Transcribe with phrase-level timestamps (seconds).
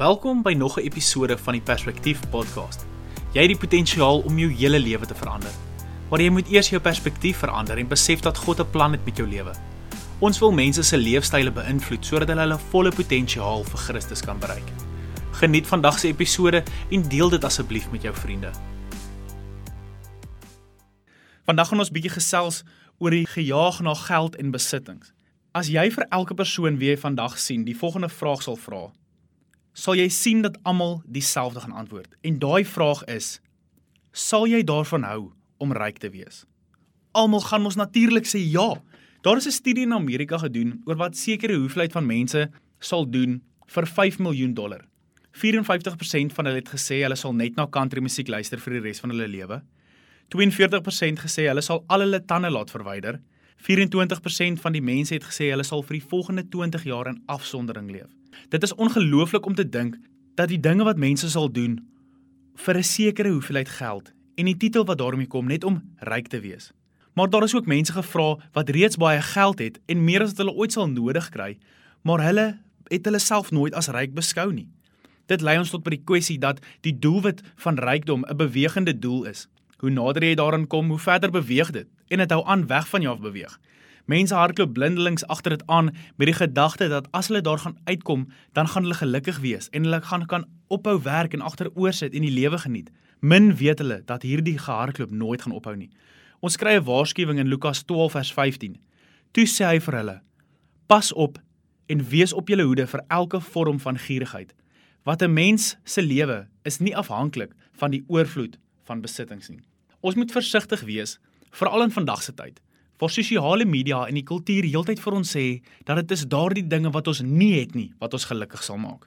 [0.00, 2.86] Welkom by nog 'n episode van die Perspektief podcast.
[3.32, 5.50] Jy het die potensiaal om jou hele lewe te verander.
[6.10, 9.16] Maar jy moet eers jou perspektief verander en besef dat God 'n plan het met
[9.16, 9.52] jou lewe.
[10.18, 14.72] Ons wil mense se leefstyle beïnvloed sodat hulle hulle volle potensiaal vir Christus kan bereik.
[15.30, 18.50] Geniet vandag se episode en deel dit asseblief met jou vriende.
[21.44, 22.62] Vandag gaan ons bietjie gesels
[22.98, 25.12] oor die gejaag na geld en besittings.
[25.52, 28.90] As jy vir elke persoon wie jy vandag sien, die volgende vraag sal vra,
[29.72, 32.14] sal jy sien dat almal dieselfde gaan antwoord.
[32.20, 33.40] En daai vraag is:
[34.12, 36.44] Sal jy daarvan hou om ryk te wees?
[37.12, 38.82] Almal gaan mos natuurlik sê ja.
[39.22, 43.42] Daar is 'n studie in Amerika gedoen oor wat sekere hoeveelheid van mense sal doen
[43.66, 44.84] vir 5 miljoen dollar.
[45.32, 49.00] 54% van hulle het gesê hulle sal net na country musiek luister vir die res
[49.00, 49.62] van hulle lewe.
[50.34, 53.20] 42% gesê hulle sal al hulle tande laat verwyder.
[53.68, 57.90] 24% van die mense het gesê hulle sal vir die volgende 20 jaar in afsondering
[57.90, 58.19] leef.
[58.48, 59.96] Dit is ongelooflik om te dink
[60.34, 61.80] dat die dinge wat mense sal doen
[62.56, 66.40] vir 'n sekere hoeveelheid geld en die titel wat daarmee kom net om ryk te
[66.40, 66.72] wees.
[67.14, 70.38] Maar daar is ook mense gevra wat reeds baie geld het en meer as wat
[70.38, 71.58] hulle ooit sal nodig kry,
[72.02, 74.68] maar hulle het hulle self nooit as ryk beskou nie.
[75.26, 79.24] Dit lei ons tot by die kwessie dat die doelwit van rykdom 'n bewegende doel
[79.24, 79.48] is.
[79.78, 83.02] Hoe nader jy daaraan kom, hoe verder beweeg dit en dit hou aan weg van
[83.02, 83.60] jou af beweeg.
[84.10, 85.84] Mense hardloop blindelings agter dit aan
[86.16, 89.84] met die gedagte dat as hulle daar gaan uitkom, dan gaan hulle gelukkig wees en
[89.86, 92.88] hulle gaan kan ophou werk en agteroor sit en die lewe geniet.
[93.20, 95.90] Min weet hulle dat hierdie gehardloop nooit gaan ophou nie.
[96.40, 98.76] Ons kry 'n waarskuwing in Lukas 12 vers 15.
[99.32, 100.20] Toe sê hy vir hulle:
[100.86, 101.38] Pas op
[101.86, 104.54] en wees op julle hoede vir elke vorm van gierigheid.
[105.04, 109.62] Wat 'n mens se lewe is nie afhanklik van die oorvloed van besittings nie.
[110.00, 112.60] Ons moet versigtig wees, veral in vandag se tyd
[113.00, 115.44] waar sosiale media en die kultuur heeltyd vir ons sê
[115.88, 119.06] dat dit is daardie dinge wat ons nie het nie wat ons gelukkig sal maak.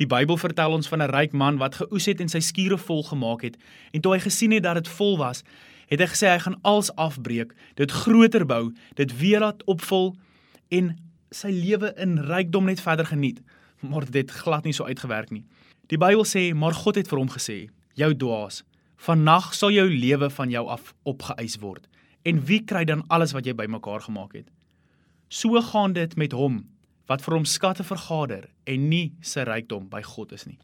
[0.00, 3.02] Die Bybel vertel ons van 'n ryk man wat geoes het en sy skure vol
[3.02, 3.56] gemaak het
[3.92, 5.42] en toe hy gesien het dat dit vol was,
[5.88, 10.16] het hy gesê hy gaan alles afbreek, dit groter bou, dit weer laat opvul
[10.70, 10.96] en
[11.30, 13.40] sy lewe in rykdom net verder geniet.
[13.80, 15.44] Maar dit glad nie so uitgewerk nie.
[15.88, 18.62] Die Bybel sê maar God het vir hom gesê: "Jou dwaas,
[18.96, 21.88] vannag sal jou lewe van jou af opgeëis word."
[22.22, 24.50] En wie kry dan alles wat jy bymekaar gemaak het?
[25.28, 26.62] So gaan dit met hom
[27.10, 30.58] wat vir hom skatte vergader en nie sy rykdom by God is nie.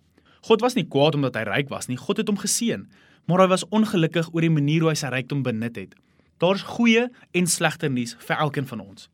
[0.46, 1.98] God was nie kwaad omdat hy ryk was nie.
[1.98, 2.86] God het hom geseën,
[3.26, 5.96] maar hy was ongelukkig oor die manier hoe hy sy rykdom benut het.
[6.38, 9.08] Daar's goeie en slegte nuus vir elkeen van ons.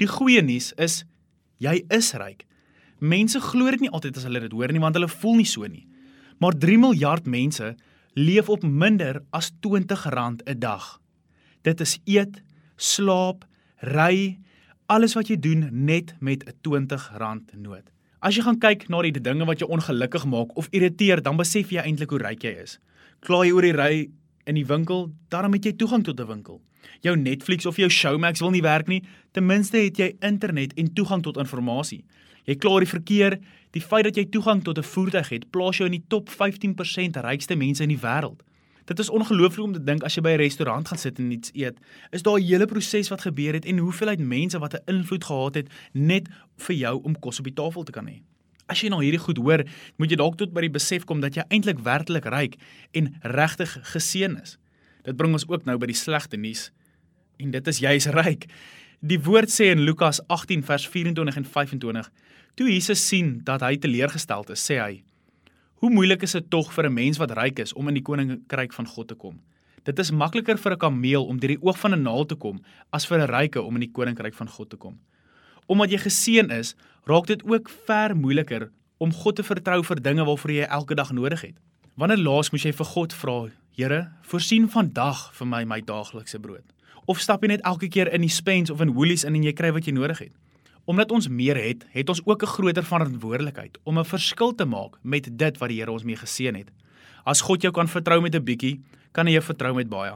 [0.00, 1.02] Die goeie nuus is
[1.62, 2.46] jy is ryk.
[3.00, 5.68] Mense glo dit nie altyd as hulle dit hoor nie want hulle voel nie so
[5.68, 5.84] nie.
[6.40, 7.74] Maar 3 miljard mense
[8.16, 11.00] leef op minder as R20 'n dag.
[11.66, 12.42] Dit is eet,
[12.78, 13.42] slaap,
[13.82, 14.38] ry,
[14.86, 17.90] alles wat jy doen net met 'n R20 noot.
[18.22, 21.70] As jy gaan kyk na die dinge wat jou ongelukkig maak of irriteer, dan besef
[21.70, 22.78] jy eintlik hoe ryk jy is.
[23.20, 24.10] Kla jy oor die ry
[24.46, 26.60] in die winkel, dan het jy toegang tot 'n winkel.
[27.02, 29.02] Jou Netflix of jou Showmax wil nie werk nie,
[29.32, 32.04] ten minste het jy internet en toegang tot inligting.
[32.46, 33.38] Jy kla oor die verkeer,
[33.72, 37.16] die feit dat jy toegang tot 'n voertuig het, plaas jou in die top 15%
[37.16, 38.42] rykste mense in die wêreld.
[38.86, 41.50] Dit is ongelooflik om te dink as jy by 'n restaurant gaan sit en iets
[41.54, 41.78] eet,
[42.10, 45.54] is daar 'n hele proses wat gebeur het en hoeveelheid mense wat 'n invloed gehad
[45.54, 48.22] het net vir jou om kos op die tafel te kan hê.
[48.66, 49.64] As jy nou hierdie goed hoor,
[49.96, 52.54] moet jy dalk tot by die besef kom dat jy eintlik werklik ryk
[52.92, 54.58] en regtig geseën is.
[55.02, 56.70] Dit bring ons ook nou by die slegte nuus
[57.38, 58.46] en dit is jy's ryk.
[59.00, 62.10] Die woord sê in Lukas 18 vers 24 en 25:
[62.54, 65.02] Toe Jesus sien dat hy teleurgesteld is, sê hy:
[65.86, 68.72] Hoe moeilik is dit tog vir 'n mens wat ryk is om in die koninkryk
[68.72, 69.40] van God te kom?
[69.84, 72.60] Dit is makliker vir 'n kameel om deur die oog van 'n naald te kom
[72.90, 74.98] as vir 'n ryke om in die koninkryk van God te kom.
[75.66, 76.74] Omdat jy geseën is,
[77.04, 81.12] raak dit ook ver moeiliker om God te vertrou vir dinge waarvoor jy elke dag
[81.12, 81.54] nodig het.
[81.94, 86.64] Wanneer laas moes jy vir God vra, Here, voorsien vandag vir my my daaglikse brood?
[87.06, 89.52] Of stap jy net elke keer in die Spens of in Woolies in en jy
[89.52, 90.32] kry wat jy nodig het?
[90.86, 94.98] Omdat ons meer het, het ons ook 'n groter verantwoordelikheid om 'n verskil te maak
[95.02, 96.70] met dit wat die Here ons mee geseën het.
[97.24, 98.80] As God jou kan vertrou met 'n bietjie,
[99.12, 100.12] kan hy jou vertrou met baie.